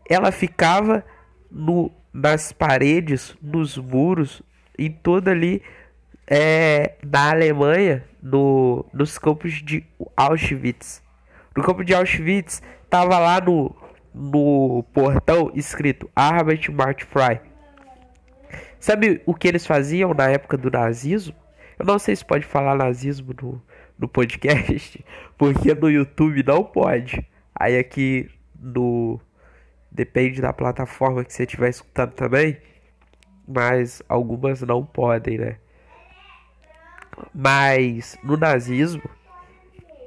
ela 0.09 0.31
ficava 0.31 1.03
no, 1.49 1.91
nas 2.13 2.51
paredes, 2.51 3.35
nos 3.41 3.77
muros, 3.77 4.41
em 4.77 4.91
toda 4.91 5.31
ali 5.31 5.61
é, 6.27 6.95
na 7.03 7.31
Alemanha, 7.31 8.03
no, 8.21 8.85
nos 8.93 9.17
campos 9.17 9.53
de 9.53 9.85
Auschwitz. 10.15 11.03
No 11.55 11.63
campo 11.63 11.83
de 11.83 11.93
Auschwitz, 11.93 12.61
tava 12.89 13.19
lá 13.19 13.39
no, 13.41 13.75
no 14.13 14.83
portão 14.93 15.51
escrito 15.53 16.09
Arbeit 16.15 16.71
Martin 16.71 17.05
Fry. 17.05 17.41
Sabe 18.79 19.21
o 19.25 19.35
que 19.35 19.47
eles 19.47 19.65
faziam 19.65 20.13
na 20.13 20.29
época 20.29 20.57
do 20.57 20.71
nazismo? 20.71 21.35
Eu 21.77 21.85
não 21.85 21.99
sei 21.99 22.15
se 22.15 22.25
pode 22.25 22.45
falar 22.45 22.75
nazismo 22.75 23.33
no, 23.41 23.61
no 24.01 24.07
podcast, 24.07 25.05
porque 25.37 25.73
no 25.75 25.89
YouTube 25.89 26.43
não 26.43 26.63
pode. 26.63 27.25
Aí 27.55 27.77
aqui 27.77 28.29
no. 28.59 29.21
Depende 29.91 30.41
da 30.41 30.51
plataforma 30.51 31.23
que 31.23 31.31
você 31.31 31.43
estiver 31.43 31.69
escutando 31.69 32.13
também. 32.13 32.57
Mas 33.47 34.01
algumas 34.09 34.61
não 34.61 34.85
podem, 34.85 35.37
né? 35.37 35.57
Mas 37.33 38.17
no 38.23 38.37
nazismo 38.37 39.03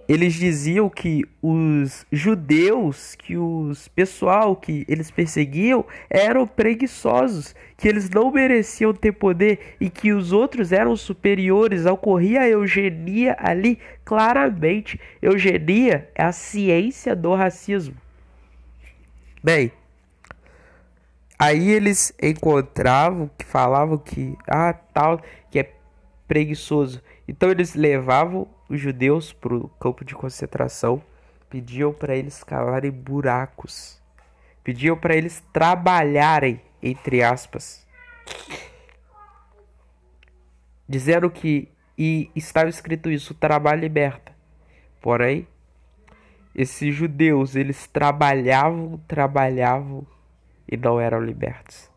eles 0.07 0.35
diziam 0.35 0.89
que 0.91 1.25
os 1.41 2.05
judeus, 2.13 3.15
que 3.15 3.37
os 3.37 3.89
pessoal 3.89 4.55
que 4.55 4.85
eles 4.87 5.11
perseguiam 5.11 5.85
eram 6.11 6.47
preguiçosos, 6.47 7.55
que 7.77 7.89
eles 7.89 8.11
não 8.11 8.31
mereciam 8.31 8.93
ter 8.93 9.13
poder 9.13 9.77
e 9.81 9.89
que 9.89 10.13
os 10.13 10.33
outros 10.33 10.73
eram 10.73 10.95
superiores. 10.95 11.87
Ocorria 11.87 12.43
a 12.43 12.49
eugenia 12.49 13.37
ali 13.39 13.79
claramente. 14.05 15.01
Eugenia 15.23 16.11
é 16.15 16.23
a 16.23 16.33
ciência 16.33 17.17
do 17.17 17.35
racismo. 17.35 17.97
Bem, 19.43 19.73
aí 21.39 21.71
eles 21.71 22.13
encontravam 22.23 23.31
que 23.39 23.45
falavam 23.45 23.97
que 23.97 24.37
ah 24.47 24.73
tal 24.73 25.21
que 25.51 25.59
é 25.59 25.73
preguiçoso. 26.29 27.01
Então 27.27 27.51
eles 27.51 27.75
levavam 27.75 28.47
os 28.75 28.81
judeus 28.81 29.33
para 29.33 29.55
o 29.55 29.69
campo 29.69 30.05
de 30.05 30.15
concentração, 30.15 31.03
pediam 31.49 31.93
para 31.93 32.17
eles 32.17 32.43
cavarem 32.43 32.91
buracos, 32.91 34.01
pediam 34.63 34.97
para 34.97 35.15
eles 35.15 35.43
trabalharem, 35.53 36.61
entre 36.83 37.23
aspas, 37.23 37.87
dizendo 40.89 41.31
que 41.31 41.69
e 41.97 42.31
estava 42.35 42.69
escrito 42.69 43.09
isso, 43.09 43.35
trabalho 43.35 43.81
liberta. 43.81 44.33
Porém, 45.01 45.47
esses 46.55 46.95
judeus, 46.95 47.55
eles 47.55 47.87
trabalhavam, 47.87 49.01
trabalhavam 49.07 50.07
e 50.69 50.77
não 50.77 51.01
eram 51.01 51.21
libertos. 51.21 51.94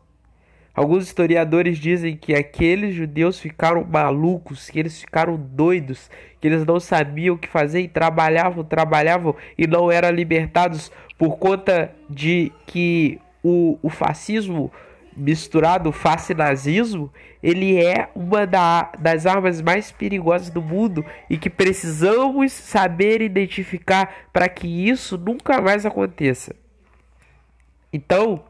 Alguns 0.78 1.06
historiadores 1.06 1.76
dizem 1.76 2.16
que 2.16 2.32
aqueles 2.36 2.94
judeus 2.94 3.40
ficaram 3.40 3.82
malucos, 3.82 4.70
que 4.70 4.78
eles 4.78 5.00
ficaram 5.00 5.34
doidos, 5.36 6.08
que 6.40 6.46
eles 6.46 6.64
não 6.64 6.78
sabiam 6.78 7.34
o 7.34 7.38
que 7.38 7.48
fazer 7.48 7.80
e 7.80 7.88
trabalhavam, 7.88 8.62
trabalhavam 8.62 9.34
e 9.58 9.66
não 9.66 9.90
eram 9.90 10.10
libertados 10.10 10.92
por 11.18 11.36
conta 11.36 11.92
de 12.08 12.52
que 12.64 13.20
o, 13.42 13.76
o 13.82 13.90
fascismo 13.90 14.70
misturado 15.16 15.90
fascinazismo, 15.90 17.12
ele 17.42 17.84
é 17.84 18.08
uma 18.14 18.46
da, 18.46 18.92
das 19.00 19.26
armas 19.26 19.60
mais 19.60 19.90
perigosas 19.90 20.48
do 20.48 20.62
mundo 20.62 21.04
e 21.28 21.36
que 21.36 21.50
precisamos 21.50 22.52
saber 22.52 23.20
identificar 23.20 24.28
para 24.32 24.48
que 24.48 24.88
isso 24.88 25.18
nunca 25.18 25.60
mais 25.60 25.84
aconteça. 25.84 26.54
Então, 27.92 28.44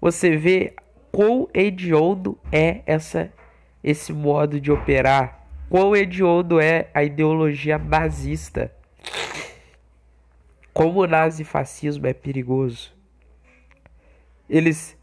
você 0.00 0.38
vê 0.38 0.72
quão 1.14 1.48
hediondo 1.54 2.36
é 2.50 2.82
essa 2.86 3.32
esse 3.84 4.12
modo 4.12 4.60
de 4.60 4.72
operar, 4.72 5.46
quão 5.70 5.94
hediondo 5.94 6.58
é 6.58 6.90
a 6.92 7.04
ideologia 7.04 7.78
nazista. 7.78 8.72
Como 10.72 11.02
o 11.02 11.06
nazifascismo 11.06 12.04
é 12.08 12.12
perigoso. 12.12 12.92
Eles 14.50 14.98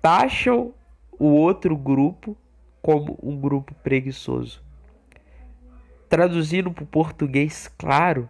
taxam 0.00 0.72
o 1.18 1.26
outro 1.26 1.76
grupo 1.76 2.36
como 2.80 3.18
um 3.20 3.36
grupo 3.36 3.74
preguiçoso. 3.82 4.62
Traduzindo 6.08 6.70
para 6.70 6.84
o 6.84 6.86
português 6.86 7.66
claro, 7.76 8.28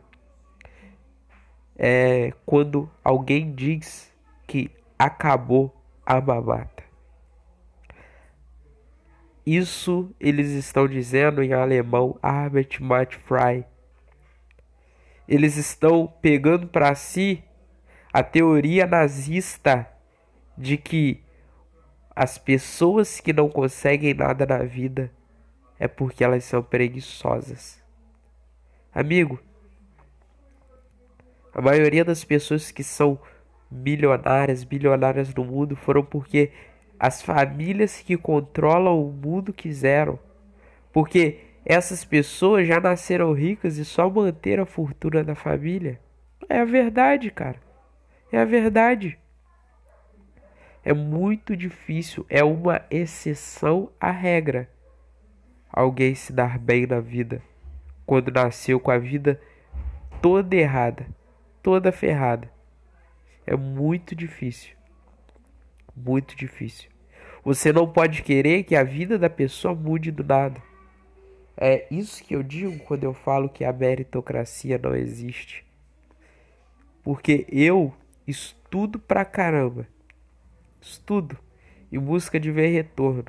é 1.76 2.32
quando 2.46 2.90
alguém 3.04 3.52
diz 3.52 4.10
que 4.46 4.70
acabou 4.98 5.74
a 6.06 6.18
mamata. 6.18 6.79
Isso 9.44 10.14
eles 10.20 10.50
estão 10.50 10.86
dizendo 10.86 11.42
em 11.42 11.52
alemão 11.52 12.18
Arbeit 12.22 12.82
macht 12.82 13.16
frei. 13.18 13.64
Eles 15.26 15.56
estão 15.56 16.06
pegando 16.20 16.66
para 16.66 16.94
si 16.94 17.42
a 18.12 18.22
teoria 18.22 18.86
nazista 18.86 19.88
de 20.56 20.76
que 20.76 21.22
as 22.14 22.36
pessoas 22.36 23.20
que 23.20 23.32
não 23.32 23.48
conseguem 23.48 24.12
nada 24.12 24.44
na 24.44 24.58
vida 24.58 25.10
é 25.78 25.88
porque 25.88 26.22
elas 26.22 26.44
são 26.44 26.62
preguiçosas. 26.62 27.82
Amigo, 28.92 29.40
a 31.54 31.62
maioria 31.62 32.04
das 32.04 32.24
pessoas 32.24 32.70
que 32.70 32.84
são 32.84 33.18
milionárias, 33.70 34.64
bilionárias 34.64 35.32
no 35.32 35.44
mundo 35.44 35.76
foram 35.76 36.04
porque 36.04 36.52
as 37.00 37.22
famílias 37.22 38.02
que 38.02 38.14
controlam 38.14 39.02
o 39.02 39.10
mundo 39.10 39.54
quiseram. 39.54 40.18
Porque 40.92 41.38
essas 41.64 42.04
pessoas 42.04 42.68
já 42.68 42.78
nasceram 42.78 43.32
ricas 43.32 43.78
e 43.78 43.86
só 43.86 44.10
manteram 44.10 44.64
a 44.64 44.66
fortuna 44.66 45.24
da 45.24 45.34
família. 45.34 45.98
É 46.46 46.60
a 46.60 46.64
verdade, 46.66 47.30
cara. 47.30 47.56
É 48.30 48.38
a 48.38 48.44
verdade. 48.44 49.18
É 50.84 50.92
muito 50.92 51.56
difícil, 51.56 52.26
é 52.28 52.44
uma 52.44 52.82
exceção 52.90 53.90
à 53.98 54.10
regra. 54.10 54.68
Alguém 55.72 56.14
se 56.14 56.34
dar 56.34 56.58
bem 56.58 56.86
na 56.86 57.00
vida 57.00 57.40
quando 58.04 58.30
nasceu 58.30 58.78
com 58.78 58.90
a 58.90 58.98
vida 58.98 59.40
toda 60.20 60.54
errada, 60.54 61.06
toda 61.62 61.92
ferrada. 61.92 62.50
É 63.46 63.56
muito 63.56 64.14
difícil. 64.14 64.74
Muito 65.96 66.36
difícil. 66.36 66.89
Você 67.44 67.72
não 67.72 67.86
pode 67.86 68.22
querer 68.22 68.64
que 68.64 68.76
a 68.76 68.82
vida 68.82 69.18
da 69.18 69.30
pessoa 69.30 69.74
mude 69.74 70.10
do 70.10 70.22
nada. 70.22 70.62
É 71.56 71.86
isso 71.90 72.22
que 72.22 72.34
eu 72.34 72.42
digo 72.42 72.78
quando 72.80 73.04
eu 73.04 73.12
falo 73.12 73.48
que 73.48 73.64
a 73.64 73.72
meritocracia 73.72 74.78
não 74.78 74.94
existe. 74.94 75.64
Porque 77.02 77.46
eu 77.50 77.92
estudo 78.26 78.98
pra 78.98 79.24
caramba. 79.24 79.86
Estudo 80.80 81.38
em 81.90 81.98
busca 81.98 82.38
de 82.38 82.50
ver 82.50 82.68
retorno. 82.68 83.26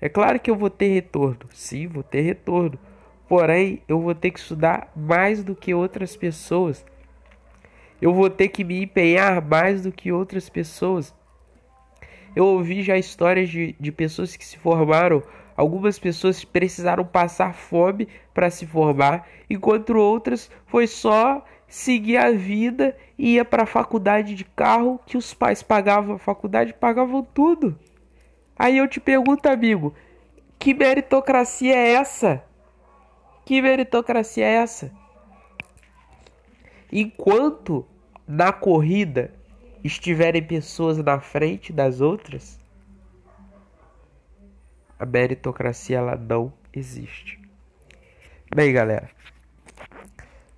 É 0.00 0.08
claro 0.08 0.40
que 0.40 0.50
eu 0.50 0.56
vou 0.56 0.70
ter 0.70 0.88
retorno. 0.88 1.48
Sim, 1.52 1.86
vou 1.86 2.02
ter 2.02 2.22
retorno. 2.22 2.78
Porém, 3.28 3.82
eu 3.86 4.00
vou 4.00 4.14
ter 4.14 4.30
que 4.30 4.38
estudar 4.38 4.90
mais 4.96 5.44
do 5.44 5.54
que 5.54 5.74
outras 5.74 6.16
pessoas 6.16 6.84
eu 8.00 8.14
vou 8.14 8.30
ter 8.30 8.48
que 8.48 8.64
me 8.64 8.82
empenhar 8.82 9.44
mais 9.44 9.82
do 9.82 9.92
que 9.92 10.10
outras 10.10 10.48
pessoas. 10.48 11.14
Eu 12.34 12.46
ouvi 12.46 12.82
já 12.82 12.96
histórias 12.96 13.48
de, 13.48 13.74
de 13.78 13.92
pessoas 13.92 14.36
que 14.36 14.44
se 14.44 14.58
formaram. 14.58 15.22
Algumas 15.56 15.98
pessoas 15.98 16.44
precisaram 16.44 17.04
passar 17.04 17.54
fome 17.54 18.08
para 18.32 18.48
se 18.48 18.66
formar, 18.66 19.28
enquanto 19.48 19.90
outras 19.96 20.50
foi 20.66 20.86
só 20.86 21.44
seguir 21.68 22.16
a 22.16 22.30
vida 22.30 22.96
e 23.18 23.34
ia 23.34 23.44
para 23.44 23.64
a 23.64 23.66
faculdade 23.66 24.34
de 24.34 24.44
carro 24.44 24.98
que 25.04 25.16
os 25.16 25.34
pais 25.34 25.62
pagavam 25.62 26.16
a 26.16 26.18
faculdade, 26.18 26.72
pagavam 26.72 27.22
tudo. 27.22 27.78
Aí 28.58 28.78
eu 28.78 28.88
te 28.88 29.00
pergunto, 29.00 29.48
amigo, 29.48 29.94
que 30.58 30.74
meritocracia 30.74 31.76
é 31.76 31.92
essa? 31.92 32.42
Que 33.44 33.60
meritocracia 33.60 34.46
é 34.46 34.54
essa? 34.54 34.92
Enquanto 36.92 37.86
na 38.26 38.52
corrida 38.52 39.32
estiverem 39.82 40.42
pessoas 40.42 40.98
na 40.98 41.20
frente 41.20 41.72
das 41.72 42.00
outras, 42.00 42.58
a 44.98 45.06
meritocracia 45.06 45.98
ela 45.98 46.16
não 46.16 46.52
existe. 46.72 47.40
Bem, 48.54 48.72
galera, 48.72 49.08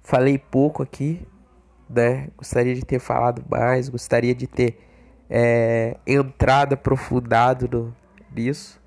falei 0.03 0.39
pouco 0.39 0.83
aqui, 0.83 1.27
né? 1.89 2.29
Gostaria 2.37 2.75
de 2.75 2.85
ter 2.85 2.99
falado 2.99 3.45
mais, 3.49 3.89
gostaria 3.89 4.35
de 4.35 4.47
ter 4.47 4.79
é, 5.29 5.97
entrado 6.07 6.73
aprofundado 6.73 7.69
no, 7.69 7.97
nisso. 8.35 8.81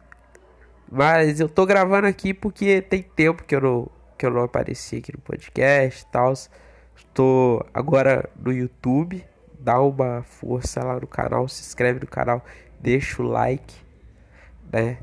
Mas 0.91 1.39
eu 1.39 1.49
tô 1.49 1.65
gravando 1.65 2.07
aqui 2.07 2.33
porque 2.33 2.81
tem 2.81 3.01
tempo 3.01 3.43
que 3.43 3.55
eu 3.55 3.61
não, 3.61 3.89
que 4.17 4.25
eu 4.25 4.31
não 4.31 4.43
apareci 4.43 4.97
aqui 4.97 5.11
no 5.11 5.19
podcast 5.19 6.03
e 6.03 6.07
tal. 6.07 6.33
Estou 6.95 7.65
agora 7.73 8.29
no 8.35 8.51
YouTube. 8.51 9.25
Dá 9.65 9.81
uma 9.81 10.21
força 10.21 10.83
lá 10.83 10.99
no 10.99 11.07
canal, 11.07 11.47
se 11.47 11.63
inscreve 11.63 11.99
no 11.99 12.05
canal, 12.05 12.45
deixa 12.79 13.19
o 13.19 13.25
like, 13.25 13.75
né? 14.71 14.99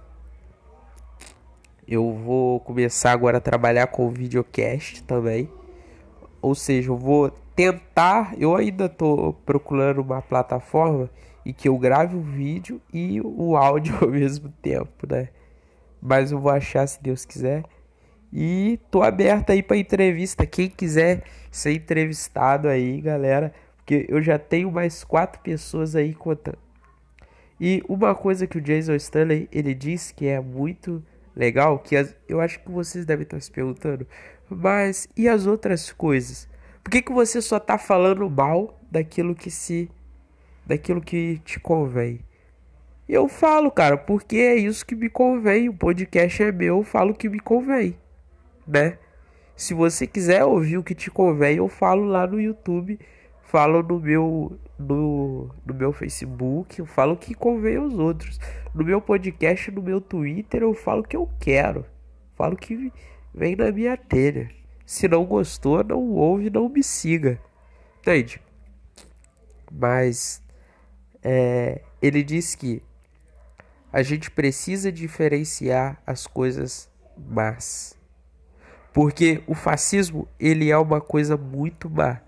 Eu 1.86 2.12
vou 2.12 2.60
começar 2.60 3.10
agora 3.10 3.38
a 3.38 3.40
trabalhar 3.40 3.88
com 3.88 4.08
videocast 4.08 5.02
também. 5.02 5.50
Ou 6.40 6.54
seja, 6.54 6.90
eu 6.90 6.96
vou 6.96 7.28
tentar, 7.56 8.34
eu 8.38 8.54
ainda 8.54 8.84
estou 8.84 9.32
procurando 9.32 10.00
uma 10.00 10.22
plataforma 10.22 11.10
e 11.44 11.52
que 11.52 11.68
eu 11.68 11.76
grave 11.76 12.14
o 12.14 12.22
vídeo 12.22 12.80
e 12.94 13.20
o 13.20 13.56
áudio 13.56 13.98
ao 14.00 14.10
mesmo 14.10 14.48
tempo, 14.62 15.08
né? 15.10 15.30
Mas 16.00 16.30
eu 16.30 16.38
vou 16.38 16.52
achar 16.52 16.86
se 16.86 17.02
Deus 17.02 17.24
quiser. 17.24 17.64
E 18.32 18.78
tô 18.92 19.02
aberto 19.02 19.50
aí 19.50 19.60
para 19.60 19.76
entrevista. 19.76 20.46
Quem 20.46 20.70
quiser 20.70 21.24
ser 21.50 21.72
entrevistado 21.72 22.68
aí, 22.68 23.00
galera, 23.00 23.52
porque 23.82 24.06
eu 24.08 24.22
já 24.22 24.38
tenho 24.38 24.70
mais 24.70 25.04
quatro 25.04 25.40
pessoas 25.42 25.94
aí 25.94 26.14
contando. 26.14 26.58
E 27.60 27.82
uma 27.88 28.14
coisa 28.14 28.46
que 28.46 28.58
o 28.58 28.60
Jason 28.60 28.94
Stanley 28.94 29.48
ele 29.52 29.74
disse 29.74 30.14
que 30.14 30.26
é 30.26 30.40
muito 30.40 31.04
legal, 31.34 31.78
que 31.78 31.96
as, 31.96 32.14
eu 32.28 32.40
acho 32.40 32.60
que 32.60 32.70
vocês 32.70 33.04
devem 33.04 33.24
estar 33.24 33.40
se 33.40 33.50
perguntando, 33.50 34.06
mas 34.48 35.08
e 35.16 35.28
as 35.28 35.46
outras 35.46 35.92
coisas? 35.92 36.48
Por 36.82 36.90
que, 36.90 37.02
que 37.02 37.12
você 37.12 37.40
só 37.40 37.60
tá 37.60 37.78
falando 37.78 38.28
mal 38.28 38.80
daquilo 38.90 39.34
que 39.34 39.50
se 39.50 39.90
daquilo 40.66 41.00
que 41.00 41.40
te 41.44 41.60
convém? 41.60 42.20
Eu 43.08 43.28
falo, 43.28 43.70
cara, 43.70 43.96
porque 43.96 44.36
é 44.36 44.56
isso 44.56 44.86
que 44.86 44.94
me 44.94 45.10
convém. 45.10 45.68
O 45.68 45.74
podcast 45.74 46.42
é 46.42 46.52
meu, 46.52 46.78
eu 46.78 46.84
falo 46.84 47.10
o 47.10 47.14
que 47.14 47.28
me 47.28 47.40
convém 47.40 47.96
né? 48.66 48.98
Se 49.56 49.74
você 49.74 50.06
quiser 50.06 50.44
ouvir 50.44 50.78
o 50.78 50.82
que 50.82 50.94
te 50.94 51.10
convém, 51.10 51.56
eu 51.56 51.68
falo 51.68 52.04
lá 52.04 52.26
no 52.26 52.40
YouTube, 52.40 52.98
falo 53.52 53.82
no 53.82 54.00
meu 54.00 54.58
no, 54.78 55.54
no 55.64 55.74
meu 55.74 55.92
Facebook, 55.92 56.80
eu 56.80 56.86
falo 56.86 57.12
o 57.12 57.16
que 57.16 57.34
convém 57.34 57.76
aos 57.76 57.94
outros. 57.94 58.40
No 58.74 58.82
meu 58.82 59.00
podcast, 59.00 59.70
no 59.70 59.82
meu 59.82 60.00
Twitter, 60.00 60.62
eu 60.62 60.74
falo 60.74 61.02
o 61.02 61.04
que 61.04 61.16
eu 61.16 61.30
quero. 61.38 61.84
Falo 62.34 62.54
o 62.54 62.56
que 62.56 62.90
vem 63.34 63.54
na 63.54 63.70
minha 63.70 63.96
telha. 63.96 64.50
Se 64.86 65.06
não 65.06 65.24
gostou, 65.24 65.84
não 65.84 66.00
ouve, 66.12 66.48
não 66.48 66.68
me 66.68 66.82
siga. 66.82 67.38
Entende? 68.00 68.40
Mas 69.70 70.42
é, 71.22 71.82
ele 72.00 72.22
diz 72.22 72.54
que 72.54 72.82
a 73.92 74.02
gente 74.02 74.30
precisa 74.30 74.90
diferenciar 74.90 76.02
as 76.06 76.26
coisas 76.26 76.90
más 77.16 77.94
porque 78.92 79.42
o 79.46 79.54
fascismo, 79.54 80.28
ele 80.38 80.70
é 80.70 80.76
uma 80.76 81.00
coisa 81.00 81.36
muito 81.36 81.88
má, 81.88 82.20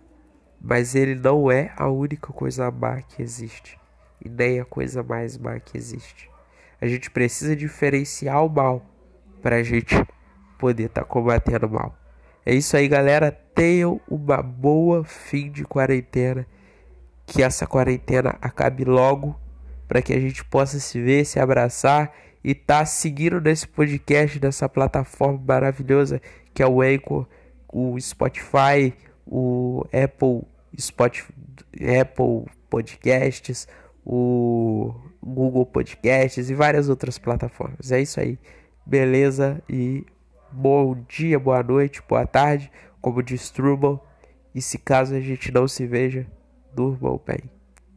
mas 0.66 0.94
ele 0.94 1.14
não 1.14 1.52
é 1.52 1.70
a 1.76 1.90
única 1.90 2.32
coisa 2.32 2.70
má 2.70 3.02
que 3.02 3.22
existe, 3.22 3.78
e 4.24 4.30
nem 4.30 4.60
a 4.60 4.64
coisa 4.64 5.02
mais 5.02 5.36
má 5.36 5.60
que 5.60 5.76
existe. 5.76 6.30
A 6.80 6.86
gente 6.86 7.10
precisa 7.10 7.54
diferenciar 7.54 8.42
o 8.42 8.48
mal 8.48 8.82
para 9.42 9.56
a 9.56 9.62
gente 9.62 9.94
poder 10.58 10.84
estar 10.84 11.02
tá 11.02 11.06
combatendo 11.06 11.66
o 11.66 11.70
mal. 11.70 11.94
É 12.46 12.54
isso 12.54 12.76
aí, 12.78 12.88
galera. 12.88 13.30
Tenham 13.30 14.00
uma 14.08 14.42
boa 14.42 15.04
fim 15.04 15.50
de 15.50 15.64
quarentena. 15.64 16.46
Que 17.26 17.42
essa 17.42 17.66
quarentena 17.66 18.36
acabe 18.40 18.84
logo 18.84 19.38
para 19.86 20.00
que 20.02 20.12
a 20.12 20.20
gente 20.20 20.44
possa 20.44 20.78
se 20.78 21.00
ver, 21.00 21.24
se 21.24 21.38
abraçar 21.38 22.12
e 22.42 22.54
tá 22.54 22.84
seguindo 22.84 23.40
nesse 23.40 23.66
podcast, 23.66 24.40
nessa 24.40 24.68
plataforma 24.68 25.42
maravilhosa 25.46 26.20
que 26.52 26.62
é 26.62 26.66
o 26.66 26.80
Anchor, 26.80 27.26
o 27.70 27.98
Spotify, 27.98 28.94
o 29.26 29.84
Apple, 29.86 30.42
Spotify, 30.78 31.32
Apple 32.00 32.46
Podcasts, 32.68 33.68
o 34.04 34.94
Google 35.22 35.66
Podcasts 35.66 36.50
e 36.50 36.54
várias 36.54 36.88
outras 36.88 37.18
plataformas. 37.18 37.90
É 37.92 38.00
isso 38.00 38.20
aí. 38.20 38.38
beleza? 38.86 39.62
E 39.68 40.04
bom 40.52 40.96
dia, 41.08 41.38
boa 41.38 41.62
noite, 41.62 42.02
boa 42.08 42.26
tarde, 42.26 42.70
como 43.00 43.22
diz. 43.22 43.52
E 44.54 44.60
se 44.62 44.78
caso 44.78 45.14
a 45.14 45.20
gente 45.20 45.50
não 45.50 45.66
se 45.66 45.86
veja, 45.86 46.26
durmam 46.74 47.20
bem. 47.26 47.50